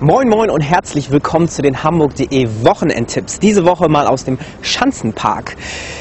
[0.00, 3.40] Moin Moin und herzlich willkommen zu den Hamburg.de Wochenendtipps.
[3.40, 5.56] Diese Woche mal aus dem Schanzenpark.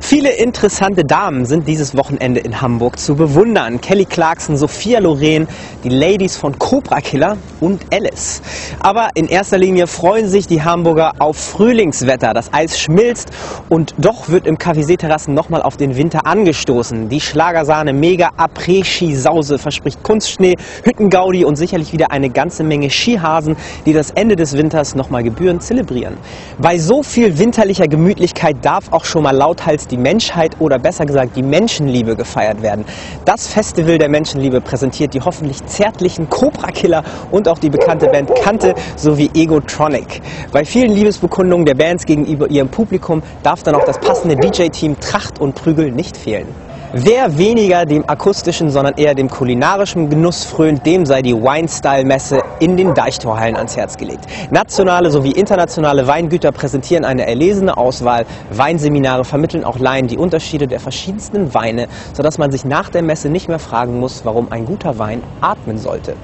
[0.00, 3.80] Viele interessante Damen sind dieses Wochenende in Hamburg zu bewundern.
[3.80, 5.48] Kelly Clarkson, Sophia Loren,
[5.82, 8.42] die Ladies von Cobra Killer und Alice.
[8.78, 12.32] Aber in erster Linie freuen sich die Hamburger auf Frühlingswetter.
[12.32, 13.30] Das Eis schmilzt
[13.68, 17.08] und doch wird im Café Seeterrassen nochmal auf den Winter angestoßen.
[17.08, 23.92] Die Schlagersahne Mega Après-Ski-Sause verspricht Kunstschnee, Hüttengaudi und sicherlich wieder eine ganze Menge Skihasen, die
[23.92, 26.16] das Ende des Winters nochmal gebührend zelebrieren.
[26.58, 31.36] Bei so viel winterlicher Gemütlichkeit darf auch schon mal lauthals die Menschheit oder besser gesagt
[31.36, 32.84] die Menschenliebe gefeiert werden.
[33.24, 38.34] Das Festival der Menschenliebe präsentiert die hoffentlich zärtlichen Cobra Killer und auch die bekannte Band
[38.36, 40.20] Kante sowie Egotronic.
[40.52, 45.40] Bei vielen Liebesbekundungen der Bands gegenüber ihrem Publikum darf dann auch das passende DJ-Team Tracht
[45.40, 46.48] und Prügel nicht fehlen.
[46.92, 52.76] Wer weniger dem akustischen, sondern eher dem kulinarischen Genuss frönt, dem sei die Wine-Style-Messe in
[52.76, 54.26] den Deichtorhallen ans Herz gelegt.
[54.50, 58.26] Nationale sowie internationale Weingüter präsentieren eine erlesene Auswahl.
[58.50, 63.28] Weinseminare vermitteln auch Laien die Unterschiede der verschiedensten Weine, sodass man sich nach der Messe
[63.28, 66.16] nicht mehr fragen muss, warum ein guter Wein atmen sollte.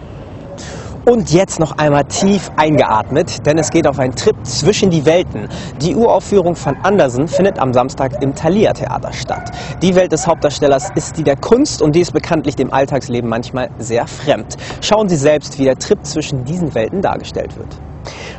[1.09, 5.49] Und jetzt noch einmal tief eingeatmet, denn es geht auf einen Trip zwischen die Welten.
[5.81, 9.53] Die Uraufführung von Andersen findet am Samstag im Thalia Theater statt.
[9.83, 13.71] Die Welt des Hauptdarstellers ist die der Kunst und die ist bekanntlich dem Alltagsleben manchmal
[13.79, 14.57] sehr fremd.
[14.81, 17.69] Schauen Sie selbst, wie der Trip zwischen diesen Welten dargestellt wird.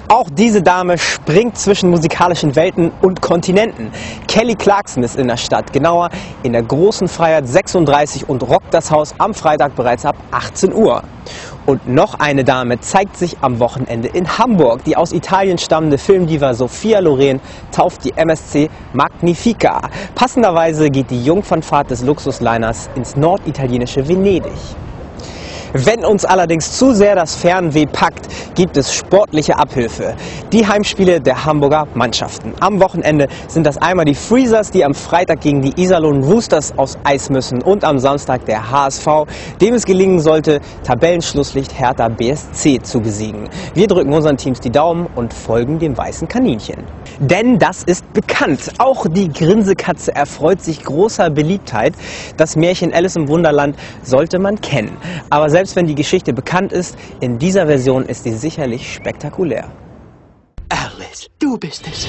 [0.09, 3.91] Auch diese Dame springt zwischen musikalischen Welten und Kontinenten.
[4.27, 6.09] Kelly Clarkson ist in der Stadt, genauer
[6.43, 11.01] in der Großen Freiheit 36 und rockt das Haus am Freitag bereits ab 18 Uhr.
[11.67, 14.85] Und noch eine Dame zeigt sich am Wochenende in Hamburg.
[14.85, 17.41] Die aus Italien stammende Filmdiva Sophia Loren
[17.73, 19.81] tauft die MSC Magnifica.
[20.15, 24.53] Passenderweise geht die Jungfernfahrt des Luxusliners ins norditalienische Venedig.
[25.73, 30.15] Wenn uns allerdings zu sehr das Fernweh packt, gibt es sportliche Abhilfe.
[30.51, 32.53] Die Heimspiele der Hamburger Mannschaften.
[32.59, 36.97] Am Wochenende sind das einmal die Freezers, die am Freitag gegen die Iserlohn Roosters aus
[37.03, 39.05] Eis müssen und am Samstag der HSV,
[39.61, 43.47] dem es gelingen sollte, Tabellenschlusslicht Hertha BSC zu besiegen.
[43.75, 46.83] Wir drücken unseren Teams die Daumen und folgen dem weißen Kaninchen.
[47.19, 48.71] Denn das ist bekannt.
[48.79, 51.93] Auch die Grinsekatze erfreut sich großer Beliebtheit.
[52.37, 54.97] Das Märchen Alice im Wunderland sollte man kennen.
[55.29, 59.69] Aber selbst wenn die Geschichte bekannt ist, in dieser Version ist sie sicherlich spektakulär.
[60.69, 62.07] Alice, du bist es.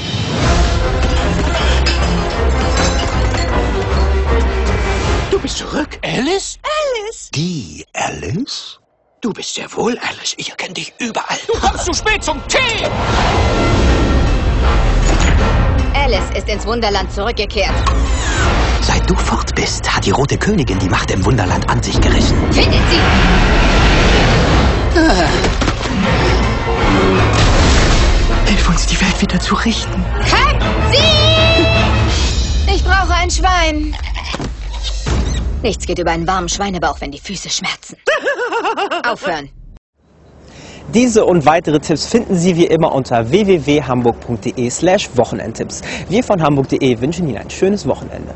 [5.32, 6.58] Du bist zurück, Alice?
[6.78, 7.30] Alice?
[7.34, 8.78] Die Alice?
[9.20, 10.34] Du bist sehr wohl Alice.
[10.36, 11.38] Ich erkenne dich überall.
[11.48, 12.86] Du kommst zu spät zum Tee!
[15.94, 17.74] Alice ist ins Wunderland zurückgekehrt.
[18.82, 22.36] Seit du fort bist, hat die Rote Königin die Macht im Wunderland an sich gerissen.
[22.52, 23.00] Findet sie!
[28.46, 30.04] Hilf uns, die Welt wieder zu richten.
[30.14, 30.62] Halt
[30.92, 32.74] sie!
[32.74, 33.94] Ich brauche ein Schwein.
[35.62, 37.96] Nichts geht über einen warmen Schweinebauch, wenn die Füße schmerzen.
[39.10, 39.50] Aufhören.
[40.94, 45.82] Diese und weitere Tipps finden Sie wie immer unter www.hamburg.de slash Wochenendtipps.
[46.08, 48.32] Wir von hamburg.de wünschen Ihnen ein schönes Wochenende.